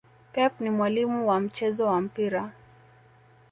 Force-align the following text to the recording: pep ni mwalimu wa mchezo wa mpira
pep 0.33 0.59
ni 0.61 0.69
mwalimu 0.69 1.27
wa 1.27 1.39
mchezo 1.39 1.85
wa 1.87 2.01
mpira 2.01 2.51